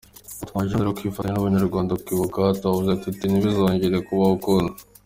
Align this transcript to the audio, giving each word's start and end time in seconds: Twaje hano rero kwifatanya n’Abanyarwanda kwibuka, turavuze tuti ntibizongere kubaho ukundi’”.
Twaje 0.47 0.69
hano 0.73 0.83
rero 0.85 0.97
kwifatanya 0.97 1.33
n’Abanyarwanda 1.35 1.99
kwibuka, 2.03 2.41
turavuze 2.59 2.91
tuti 3.03 3.23
ntibizongere 3.27 3.97
kubaho 4.07 4.33
ukundi’”. 4.39 4.77